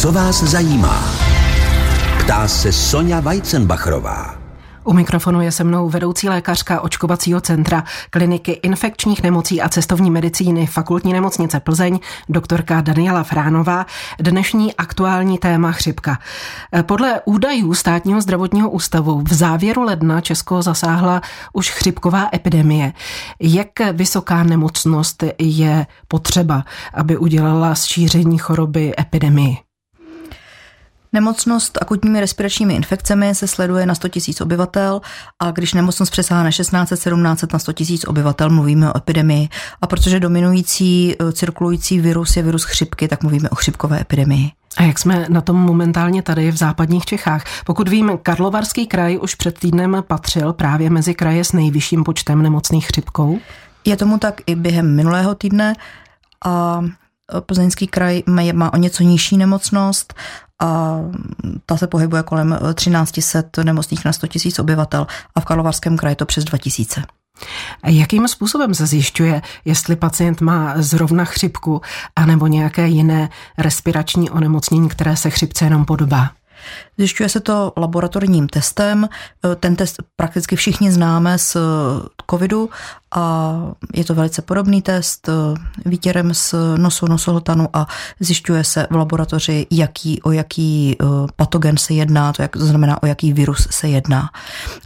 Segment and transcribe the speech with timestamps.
[0.00, 1.04] Co vás zajímá?
[2.20, 4.38] Ptá se Sonja Weizenbachrová.
[4.84, 10.66] U mikrofonu je se mnou vedoucí lékařka očkovacího centra kliniky infekčních nemocí a cestovní medicíny
[10.66, 11.98] fakultní nemocnice Plzeň,
[12.28, 13.86] doktorka Daniela Fránová.
[14.20, 16.18] Dnešní aktuální téma chřipka.
[16.82, 21.20] Podle údajů státního zdravotního ústavu v závěru ledna Česko zasáhla
[21.52, 22.92] už chřipková epidemie.
[23.40, 29.67] Jak vysoká nemocnost je potřeba, aby udělala šíření choroby epidemii?
[31.12, 35.00] Nemocnost akutními respiračními infekcemi se sleduje na 100 000 obyvatel
[35.38, 39.48] a když nemocnost přesáhne 16 17 na 100 000 obyvatel, mluvíme o epidemii.
[39.82, 44.50] A protože dominující eh, cirkulující virus je virus chřipky, tak mluvíme o chřipkové epidemii.
[44.76, 47.44] A jak jsme na tom momentálně tady v západních Čechách?
[47.66, 52.86] Pokud vím, Karlovarský kraj už před týdnem patřil právě mezi kraje s nejvyšším počtem nemocných
[52.86, 53.38] chřipkou.
[53.84, 55.74] Je tomu tak i během minulého týdne
[56.44, 56.82] a
[57.40, 60.14] Plzeňský kraj má o něco nižší nemocnost
[60.62, 60.98] a
[61.66, 66.26] ta se pohybuje kolem 1300 nemocných na 100 000 obyvatel a v Karlovarském kraji to
[66.26, 67.02] přes 2000.
[67.86, 71.80] Jakým způsobem se zjišťuje, jestli pacient má zrovna chřipku
[72.16, 76.30] anebo nějaké jiné respirační onemocnění, které se chřipce jenom podobá?
[76.98, 79.08] Zjišťuje se to laboratorním testem.
[79.60, 81.56] Ten test prakticky všichni známe z
[82.30, 82.70] covidu
[83.14, 83.54] a
[83.94, 85.28] je to velice podobný test
[85.86, 87.86] výtěrem z nosu nosohltanu a
[88.20, 91.04] zjišťuje se v laboratoři, jaký, o jaký eh,
[91.36, 94.30] patogen se jedná, to, jak, to znamená, o jaký virus se jedná.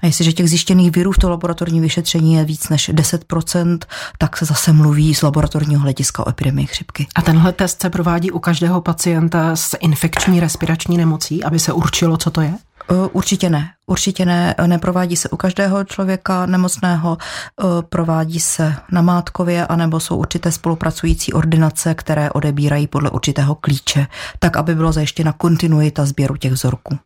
[0.02, 3.78] A jestliže těch zjištěných virů v to laboratorní vyšetření je víc než 10%,
[4.18, 7.06] tak se zase mluví z laboratorního hlediska o epidemii chřipky.
[7.14, 12.16] A tenhle test se provádí u každého pacienta s infekční respirační nemocí, aby se určilo,
[12.16, 12.54] co to je?
[12.92, 13.70] Eh, určitě ne.
[13.86, 14.54] Určitě ne.
[14.66, 21.32] Neprovádí se u každého člověka nemocného, eh, provádí se na Mátkově, anebo jsou určité spolupracující
[21.32, 24.06] ordinace, které odebírají podle určitého klíče,
[24.38, 26.98] tak aby bylo zajištěna kontinuita sběru těch vzorků.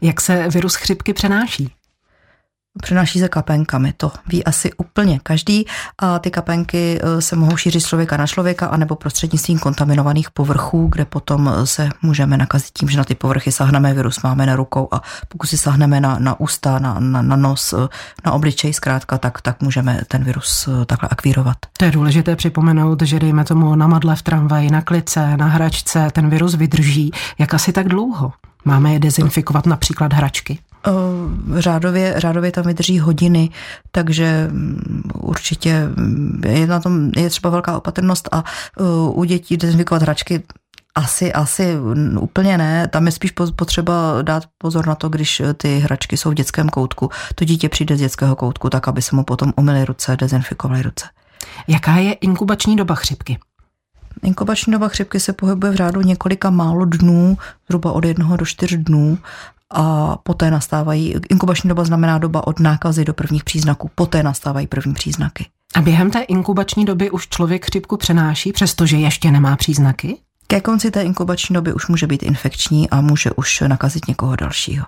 [0.00, 1.81] Jak se virus chřipky přenáší?
[2.80, 5.66] Přenáší se kapenkami, to ví asi úplně každý
[5.98, 10.88] a ty kapenky eh, se mohou šířit z člověka na člověka anebo prostřednictvím kontaminovaných povrchů,
[10.92, 14.56] kde potom eh, se můžeme nakazit tím, že na ty povrchy sahneme, virus máme na
[14.56, 17.88] rukou a pokud si sahneme na, na ústa, na, na, na nos, eh,
[18.24, 21.56] na obličej zkrátka, tak, tak můžeme ten virus takhle akvírovat.
[21.78, 26.08] To je důležité připomenout, že dejme tomu na madle v tramvaji, na klice, na hračce,
[26.12, 27.10] ten virus vydrží.
[27.38, 28.32] Jak asi tak dlouho?
[28.64, 30.58] Máme je dezinfikovat například hračky?
[31.58, 33.50] Řádově, řádově tam vydrží hodiny,
[33.90, 35.88] takže mm, určitě
[36.48, 38.44] je na tom je třeba velká opatrnost a
[39.08, 40.42] u dětí dezinfikovat hračky
[40.94, 41.76] asi, asi
[42.20, 42.88] úplně ne.
[42.88, 47.10] Tam je spíš potřeba dát pozor na to, když ty hračky jsou v dětském koutku.
[47.34, 51.06] To dítě přijde z dětského koutku, tak aby se mu potom umyly ruce, dezinfikovaly ruce.
[51.68, 53.38] Jaká je inkubační doba chřipky?
[54.22, 58.76] Inkubační doba chřipky se pohybuje v řádu několika málo dnů, zhruba od jednoho do čtyř
[58.76, 59.18] dnů
[59.72, 64.94] a poté nastávají, inkubační doba znamená doba od nákazy do prvních příznaků, poté nastávají první
[64.94, 65.46] příznaky.
[65.74, 70.16] A během té inkubační doby už člověk chřipku přenáší, přestože ještě nemá příznaky?
[70.46, 74.86] Ke konci té inkubační doby už může být infekční a může už nakazit někoho dalšího.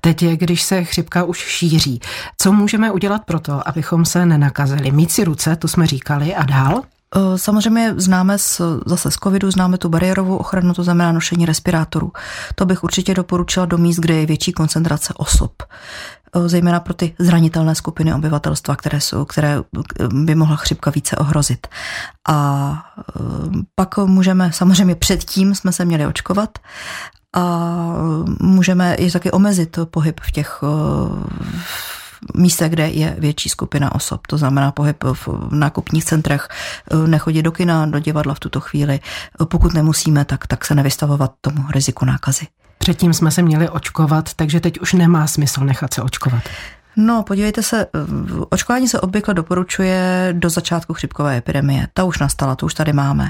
[0.00, 2.00] Teď, když se chřipka už šíří,
[2.38, 4.90] co můžeme udělat pro to, abychom se nenakazili?
[4.90, 6.82] Mít si ruce, to jsme říkali, a dál?
[7.16, 12.12] Eh, samozřejmě známe z, zase z covidu, známe tu bariérovou ochranu, to znamená nošení respirátorů.
[12.54, 17.14] To bych určitě doporučila do míst, kde je větší koncentrace osob eh, zejména pro ty
[17.18, 21.66] zranitelné skupiny obyvatelstva, které, jsou, které eh, by mohla chřipka více ohrozit.
[22.28, 22.72] A
[23.74, 26.58] pak můžeme, samozřejmě předtím jsme se měli očkovat
[27.36, 27.66] a
[28.40, 30.62] můžeme i taky omezit pohyb v těch
[32.34, 34.26] místech, kde je větší skupina osob.
[34.26, 36.48] To znamená pohyb v nákupních centrech,
[37.06, 39.00] nechodit do kina, do divadla v tuto chvíli.
[39.44, 42.46] Pokud nemusíme, tak, tak se nevystavovat tomu riziku nákazy.
[42.78, 46.42] Předtím jsme se měli očkovat, takže teď už nemá smysl nechat se očkovat.
[47.00, 47.86] No, podívejte se,
[48.50, 51.88] očkování se obvykle doporučuje do začátku chřipkové epidemie.
[51.94, 53.24] Ta už nastala, to už tady máme.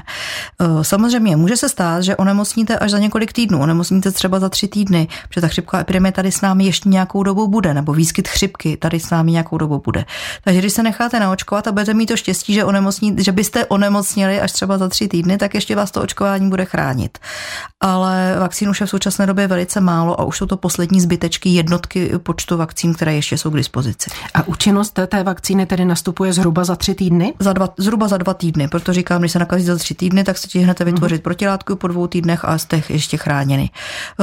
[0.59, 4.67] E, samozřejmě může se stát, že onemocníte až za několik týdnů, onemocníte třeba za tři
[4.67, 8.77] týdny, protože ta chřipková epidemie tady s námi ještě nějakou dobu bude, nebo výskyt chřipky
[8.77, 10.05] tady s námi nějakou dobu bude.
[10.43, 14.41] Takže když se necháte naočkovat a budete mít to štěstí, že, onemocní, že byste onemocnili
[14.41, 17.17] až třeba za tři týdny, tak ještě vás to očkování bude chránit.
[17.81, 21.49] Ale vakcín už je v současné době velice málo a už jsou to poslední zbytečky
[21.49, 24.09] jednotky počtu vakcín, které ještě jsou k dispozici.
[24.33, 27.33] A účinnost té vakcíny tedy nastupuje zhruba za tři týdny?
[27.39, 30.37] Za dva, zhruba za dva týdny, protože říkám, když se nakazí za tři týdny, tak
[30.37, 31.23] se ti hned vytvořit mm-hmm.
[31.23, 33.69] protilátku po dvou týdnech a jste ještě chráněni.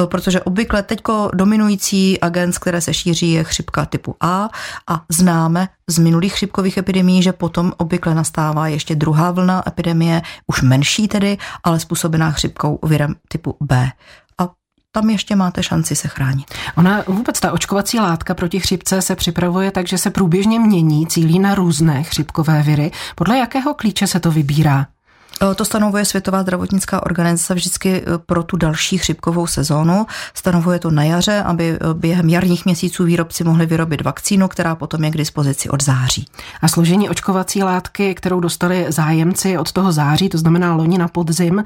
[0.02, 4.48] E, protože obvykle teďko dominující agens, které se šíří, je chřipka typu A
[4.88, 10.62] a známe z minulých chřipkových epidemií, že potom obvykle nastává ještě druhá vlna epidemie, už
[10.62, 13.92] menší tedy, ale způsobená chřipkou virem typu B.
[14.96, 16.54] Tam ještě máte šanci se chránit.
[16.76, 21.38] Ona vůbec ta očkovací látka proti chřipce se připravuje tak, že se průběžně mění, cílí
[21.38, 22.90] na různé chřipkové viry.
[23.14, 24.86] Podle jakého klíče se to vybírá?
[25.42, 30.06] Eh, to stanovuje Světová zdravotnická organizace vždycky eh, pro tu další chřipkovou sezónu.
[30.34, 35.04] Stanovuje to na jaře, aby eh, během jarních měsíců výrobci mohli vyrobit vakcínu, která potom
[35.04, 36.26] je k dispozici od září.
[36.62, 41.64] A složení očkovací látky, kterou dostali zájemci od toho září, to znamená loni na podzim,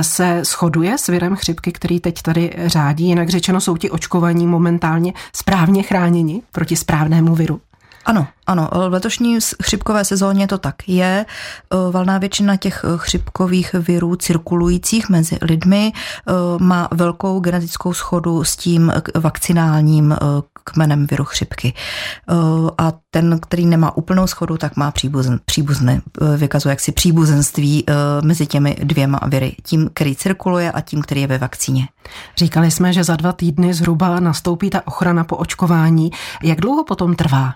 [0.00, 3.04] se shoduje s virem chřipky, který teď tady řádí.
[3.04, 7.60] Jinak řečeno, jsou ti očkovaní momentálně správně chráněni proti správnému viru?
[8.06, 11.26] Ano, ano, v letošní chřipkové sezóně to tak je.
[11.90, 15.92] Valná většina těch chřipkových virů cirkulujících mezi lidmi
[16.60, 20.16] má velkou genetickou schodu s tím vakcinálním
[20.64, 21.72] kmenem viru chřipky.
[22.78, 26.00] A ten, který nemá úplnou schodu, tak má příbuzen, příbuzné,
[26.36, 27.84] vykazuje jaksi příbuzenství
[28.24, 29.56] mezi těmi dvěma viry.
[29.62, 31.88] Tím, který cirkuluje a tím, který je ve vakcíně.
[32.36, 36.10] Říkali jsme, že za dva týdny zhruba nastoupí ta ochrana po očkování.
[36.42, 37.54] Jak dlouho potom trvá?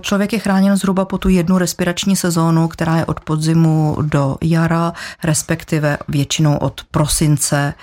[0.00, 4.92] Člověk je chráněn zhruba po tu jednu respirační sezónu, která je od podzimu do jara,
[5.24, 7.74] respektive většinou od prosince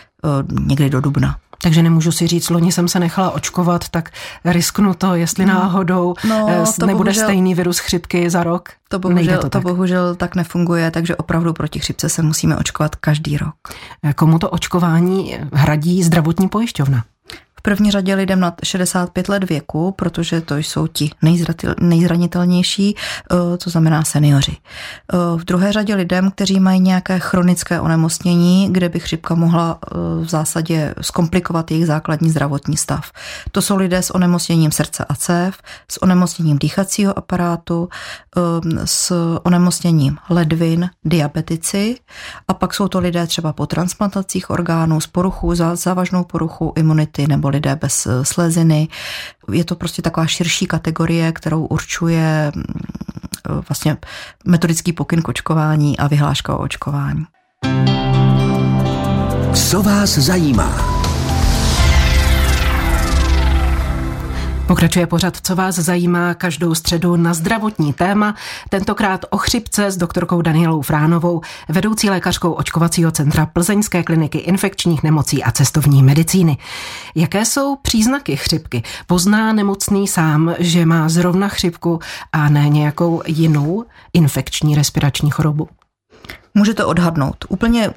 [0.49, 1.37] někdy do dubna.
[1.61, 4.09] Takže nemůžu si říct, loni jsem se nechala očkovat, tak
[4.45, 5.53] risknu to, jestli hmm.
[5.53, 8.69] náhodou no, to nebude bohužel, stejný virus chřipky za rok.
[8.89, 13.37] To bohužel, to, to bohužel tak nefunguje, takže opravdu proti chřipce se musíme očkovat každý
[13.37, 13.55] rok.
[14.15, 17.03] Komu to očkování hradí zdravotní pojišťovna?
[17.65, 21.11] První řadě lidem nad 65 let věku, protože to jsou ti
[21.79, 24.53] nejzranitelnější, eh, to znamená seniori.
[24.53, 29.95] Eh, v druhé řadě lidem, kteří mají nějaké chronické onemocnění, kde by chřipka mohla eh,
[30.25, 33.11] v zásadě zkomplikovat jejich základní zdravotní stav.
[33.51, 35.57] To jsou lidé s onemocněním srdce a cév,
[35.91, 37.89] s onemocněním dýchacího aparátu,
[38.85, 39.11] s
[39.43, 41.97] onemocněním ledvin, diabetici
[42.47, 47.54] a pak jsou to lidé třeba po transplantacích orgánů, s poruchou, závažnou poruchou imunity nebo
[47.55, 48.87] lidé bez eh, sleziny.
[49.51, 52.63] Je to prostě taková širší kategorie, kterou určuje mm,
[53.69, 53.97] vlastně
[54.45, 57.25] metodický pokyn k očkování a vyhláška o očkování.
[59.53, 60.94] Co vás zajímá?
[64.67, 68.35] Pokračuje pořad, co vás zajímá každou středu na zdravotní téma,
[68.69, 75.43] tentokrát o chřipce s doktorkou Danielou Fránovou, vedoucí lékařkou očkovacího centra Plzeňské kliniky infekčních nemocí
[75.43, 76.57] a cestovní medicíny.
[77.15, 78.83] Jaké jsou příznaky chřipky?
[79.07, 81.99] Pozná nemocný sám, že má zrovna chřipku
[82.31, 85.69] a ne nějakou jinou infekční respirační chorobu?
[86.53, 87.45] Můžete odhadnout.
[87.49, 87.89] Úplně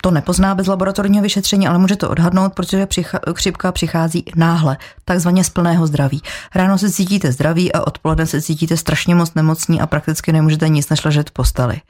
[0.00, 5.44] to nepozná bez laboratorního vyšetření, ale může to odhadnout, protože přicha- chřipka přichází náhle, takzvaně
[5.44, 6.22] z plného zdraví.
[6.54, 10.88] Ráno se cítíte zdraví a odpoledne se cítíte strašně moc nemocní a prakticky nemůžete nic
[10.88, 11.80] než ležet v posteli.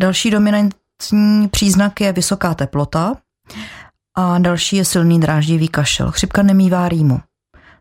[0.00, 3.14] Další dominantní příznak je vysoká teplota
[4.16, 6.10] a další je silný dráždivý kašel.
[6.10, 7.20] Chřipka nemývá rýmu.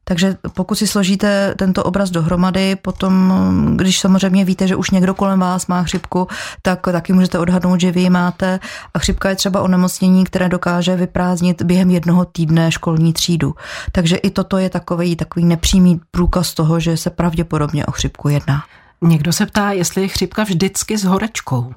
[0.07, 3.33] Takže pokud si složíte tento obraz dohromady, potom,
[3.75, 6.27] když samozřejmě víte, že už někdo kolem vás má chřipku,
[6.61, 8.59] tak taky můžete odhadnout, že vy ji máte.
[8.93, 13.55] A chřipka je třeba onemocnění, které dokáže vyprázdnit během jednoho týdne školní třídu.
[13.91, 18.63] Takže i toto je takový, takový nepřímý průkaz toho, že se pravděpodobně o chřipku jedná.
[19.01, 21.73] Někdo se ptá, jestli je chřipka vždycky s horečkou.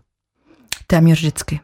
[0.86, 1.60] Téměř vždycky.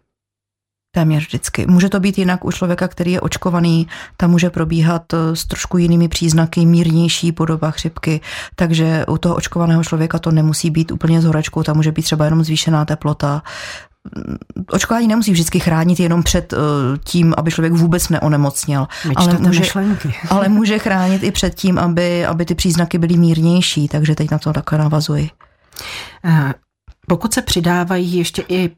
[0.95, 1.67] Téměř vždycky.
[1.67, 5.79] Může to být jinak u člověka, který je očkovaný, tam může probíhat eh, s trošku
[5.79, 8.21] jinými příznaky, mírnější podoba chřipky,
[8.57, 12.25] takže u toho očkovaného člověka to nemusí být úplně s horečkou, tam může být třeba
[12.25, 13.43] jenom zvýšená teplota.
[14.17, 14.37] Mm,
[14.71, 16.57] očkování nemusí vždycky chránit jenom před eh,
[17.05, 19.63] tím, aby člověk vůbec neonemocněl, ale může,
[20.31, 24.39] ale může chránit i před tím, aby, aby ty příznaky byly mírnější, takže teď na
[24.39, 25.31] to takhle navazuji.
[26.25, 26.55] Eh,
[27.09, 28.71] pokud se přidávají ještě i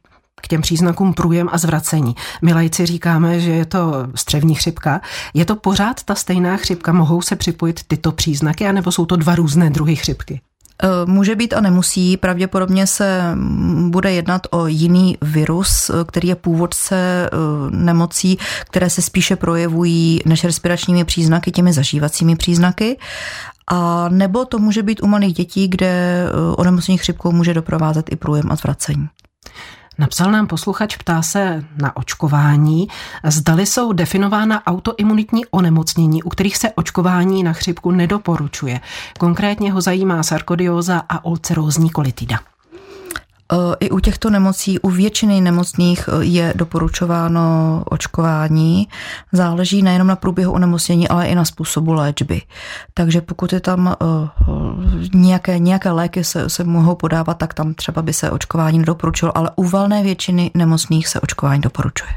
[0.43, 2.14] k těm příznakům průjem a zvracení.
[2.43, 5.00] My lajci říkáme, že je to střevní chřipka.
[5.35, 6.93] Je to pořád ta stejná chřipka?
[6.93, 10.40] Mohou se připojit tyto příznaky, anebo jsou to dva různé druhy chřipky?
[10.83, 12.16] E, může být a nemusí.
[12.16, 13.35] Pravděpodobně se
[13.88, 17.28] bude jednat o jiný virus, e, který je původce e,
[17.71, 18.38] nemocí,
[18.71, 22.99] které se spíše projevují než respiračními příznaky, těmi zažívacími příznaky.
[23.69, 26.25] A nebo to může být u malých dětí, kde
[26.57, 29.09] onemocnění chřipkou může doprovázet i průjem a zvracení.
[29.99, 32.88] Napsal nám posluchač, ptá se na očkování.
[33.25, 38.81] Zdali jsou definována autoimunitní onemocnění, u kterých se očkování na chřipku nedoporučuje.
[39.19, 42.38] Konkrétně ho zajímá sarkodioza a ulcerózní kolitida.
[43.53, 48.88] Eh, I u těchto nemocí, u většiny nemocných eh, je doporučováno očkování.
[49.33, 52.43] Záleží nejenom na průběhu onemocnění, ale i na způsobu léčby.
[52.95, 54.29] Takže pokud je tam eh,
[55.15, 59.50] nějaké, nějaké léky se, se mohou podávat, tak tam třeba by se očkování nedoporučilo, ale
[59.57, 62.11] u valné většiny nemocných se očkování doporučuje.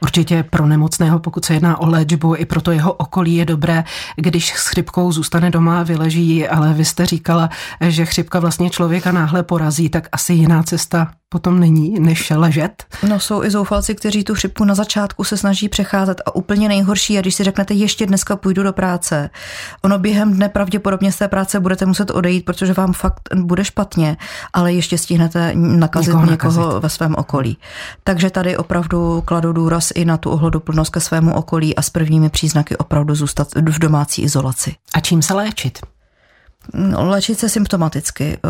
[0.00, 3.84] Určitě pro nemocného, pokud se jedná o léčbu, i pro to jeho okolí je dobré,
[4.16, 9.12] když s chřipkou zůstane doma a vyleží, ale vy jste říkala, že chřipka vlastně člověka
[9.12, 12.84] náhle porazí, tak asi jiná cesta potom není, než ležet.
[13.08, 17.18] No jsou i zoufalci, kteří tu chřipku na začátku se snaží přecházet a úplně nejhorší
[17.18, 19.30] a když si řeknete ještě dneska půjdu do práce,
[19.82, 24.16] ono během dne pravděpodobně z té práce budete muset odejít, protože vám fakt bude špatně,
[24.52, 26.82] ale ještě stihnete nakazit někoho, někoho nakazit.
[26.82, 27.58] ve svém okolí.
[28.04, 32.30] Takže tady opravdu kladu důraz i na tu ohleduplnost ke svému okolí a s prvními
[32.30, 34.74] příznaky opravdu zůstat v domácí izolaci.
[34.94, 35.93] A čím se léčit?
[36.96, 38.38] Léčit se symptomaticky.
[38.44, 38.48] Eh,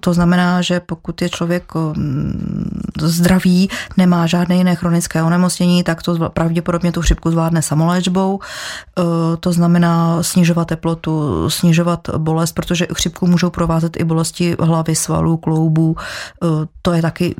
[0.00, 6.30] to znamená, že pokud je člověk eh, zdravý, nemá žádné jiné chronické onemocnění, tak to
[6.30, 8.40] pravděpodobně tu chřipku zvládne samoléčbou.
[8.40, 9.02] Eh,
[9.40, 15.96] to znamená snižovat teplotu, snižovat bolest, protože chřipku můžou provázet i bolesti hlavy, svalů, kloubů.
[16.82, 17.34] To je taky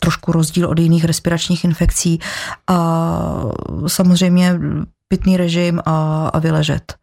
[0.00, 2.20] trošku rozdíl od jiných respiračních infekcí.
[2.66, 3.42] A
[3.86, 4.58] samozřejmě
[5.08, 6.99] pitný režim a, a vyležet.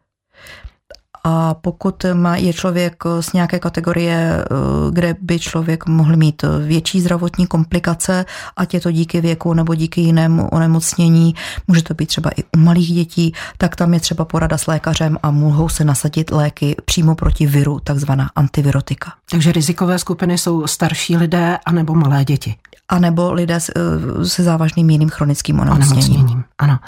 [1.24, 4.44] A pokud má, je člověk z nějaké kategorie, eh,
[4.90, 8.24] kde by člověk mohl mít větší zdravotní komplikace,
[8.56, 11.34] ať je to díky věku nebo díky jinému onemocnění,
[11.68, 15.18] může to být třeba i u malých dětí, tak tam je třeba porada s lékařem
[15.22, 19.12] a mohou se nasadit léky přímo proti viru, takzvaná antivirotika.
[19.30, 22.54] Takže rizikové skupiny jsou starší lidé anebo malé děti
[22.88, 26.14] a nebo lidé eh, se závažným jiným chronickým onemocněním.
[26.14, 26.44] onemocněním.
[26.58, 26.78] Ano.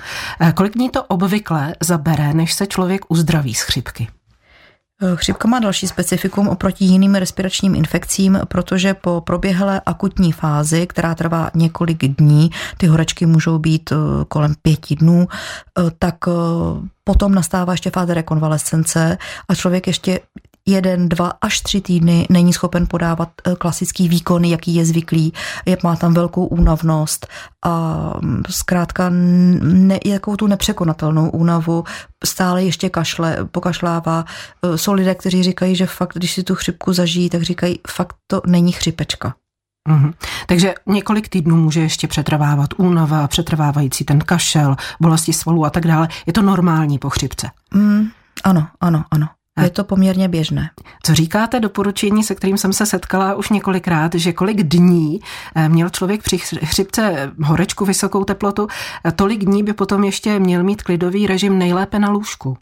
[0.41, 4.09] Eh, kolik dní to obvykle zabere, než se člověk uzdraví z chřipky?
[5.03, 11.15] Eh, chřipka má další specifikum oproti jiným respiračním infekcím, protože po proběhlé akutní fázi, která
[11.15, 13.97] trvá několik dní, ty horečky můžou být eh,
[14.29, 16.17] kolem pěti dnů, eh, tak
[17.05, 20.21] potom nastává ještě fáze rekonvalescence a člověk ještě
[20.67, 25.33] jeden, dva až tři týdny není schopen podávat eh, klasický výkon, jaký je zvyklý,
[25.67, 27.27] je, má tam velkou únavnost
[27.65, 31.85] a mm, zkrátka ne, jakou tu nepřekonatelnou únavu,
[32.25, 34.25] stále ještě kašle, pokašlává.
[34.63, 38.17] Eh, jsou lidé, kteří říkají, že fakt, když si tu chřipku zažijí, tak říkají, fakt
[38.27, 39.35] to není chřipečka.
[39.89, 40.13] Mm-hmm.
[40.47, 46.09] Takže několik týdnů může ještě přetrvávat únava, přetrvávající ten kašel, bolesti svalů a tak dále.
[46.27, 47.51] Je to normální po chřipce?
[47.75, 48.09] Mm,
[48.45, 49.29] ano, ano, ano.
[49.65, 50.71] Je to poměrně běžné.
[51.03, 55.21] Co říkáte doporučení, se kterým jsem se setkala už několikrát, že kolik dní
[55.55, 58.69] eh, měl člověk při chřipce horečku, vysokou teplotu,
[59.05, 62.57] eh, tolik dní by potom ještě měl mít klidový režim nejlépe na lůžku?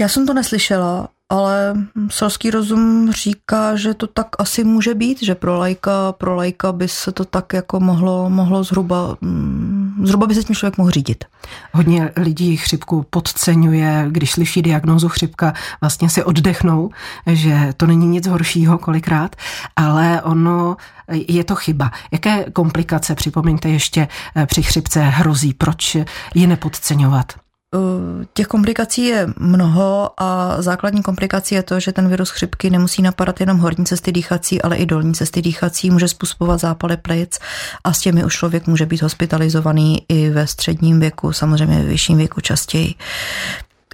[0.00, 1.74] Já jsem to neslyšela, ale
[2.10, 6.88] selský rozum říká, že to tak asi může být, že pro lajka, pro lajka by
[6.88, 11.24] se to tak jako mohlo, mohlo zhruba, mm, zhruba by se tím člověk mohl řídit.
[11.72, 16.90] Hodně lidí chřipku podceňuje, když slyší diagnózu chřipka, vlastně si oddechnou,
[17.26, 19.36] že to není nic horšího kolikrát,
[19.76, 20.76] ale ono
[21.08, 21.90] je to chyba.
[22.12, 24.08] Jaké komplikace, připomeňte ještě,
[24.46, 25.96] při chřipce hrozí, proč
[26.34, 27.32] je nepodceňovat?
[27.74, 33.02] Eh, těch komplikací je mnoho a základní komplikací je to, že ten virus chřipky nemusí
[33.02, 37.38] napadat jenom horní cesty dýchací, ale i dolní cesty dýchací, může způsobovat zápaly plic
[37.84, 42.18] a s těmi už člověk může být hospitalizovaný i ve středním věku, samozřejmě ve vyšším
[42.18, 42.94] věku častěji.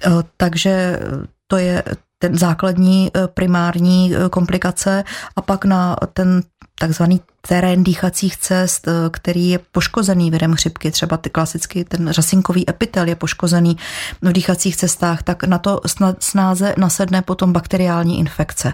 [0.05, 0.99] Eh, takže
[1.47, 1.83] to je
[2.19, 5.03] ten základní eh, primární komplikace
[5.35, 6.41] a pak na ten
[6.79, 12.69] takzvaný terén dýchacích cest, eh, který je poškozený virem chřipky, třeba ty klasicky ten řasinkový
[12.69, 13.77] epitel je poškozený
[14.21, 15.81] v dýchacích cestách, tak na to
[16.19, 18.73] snáze nasedne potom bakteriální infekce.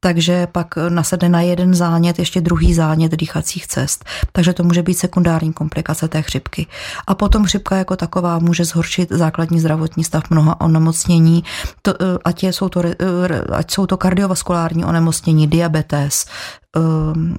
[0.00, 4.04] Takže pak nasedne na jeden zánět ještě druhý zánět dýchacích cest.
[4.32, 6.66] Takže to může být sekundární komplikace té chřipky.
[7.06, 11.44] A potom chřipka jako taková může zhoršit základní zdravotní stav mnoha onemocnění,
[11.82, 16.26] to, eh, ať, je, jsou to, eh, ať jsou to kardiovaskulární onemocnění, diabetes,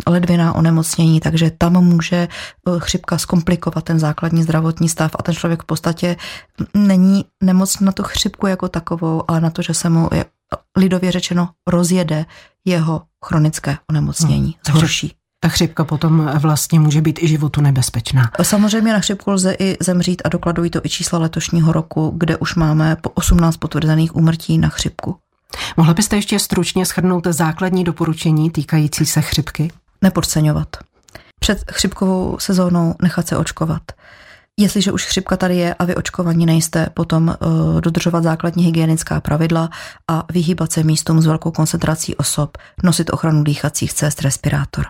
[0.07, 5.63] ledviná onemocnění, takže tam může eh, chřipka zkomplikovat ten základní zdravotní stav a ten člověk
[5.63, 6.15] v podstatě
[6.73, 10.09] není nemocný na tu chřipku jako takovou, ale na to, že se mu
[10.77, 12.25] lidově řečeno rozjede
[12.65, 15.15] jeho chronické onemocnění, hmm, zhorší.
[15.39, 18.31] Ta chřipka potom vlastně může být i životu nebezpečná.
[18.41, 22.55] Samozřejmě na chřipku lze i zemřít a dokladují to i čísla letošního roku, kde už
[22.55, 25.15] máme po 18 potvrzených úmrtí na chřipku.
[25.77, 29.71] Mohla byste ještě stručně shrnout základní doporučení týkající se chřipky?
[30.01, 30.67] nepodceňovat.
[31.39, 33.81] Před chřipkovou sezónou nechat se očkovat.
[34.59, 39.69] Jestliže už chřipka tady je a vy očkovaní nejste, potom uh, dodržovat základní hygienická pravidla
[40.07, 44.85] a vyhýbat se místům s velkou koncentrací osob, nosit ochranu dýchacích cest, respirátor.